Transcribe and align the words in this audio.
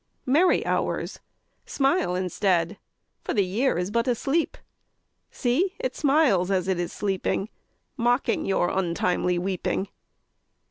Merry 0.25 0.65
Hours, 0.65 1.19
smile 1.67 2.15
instead, 2.15 2.79
For 3.23 3.35
the 3.35 3.45
Year 3.45 3.77
is 3.77 3.91
but 3.91 4.07
asleep. 4.07 4.57
See, 5.29 5.75
it 5.77 5.95
smiles 5.95 6.49
as 6.49 6.67
it 6.67 6.79
is 6.79 6.91
sleeping, 6.91 7.43
_5 7.43 7.47
Mocking 7.97 8.45
your 8.47 8.69
untimely 8.71 9.37
weeping. 9.37 9.89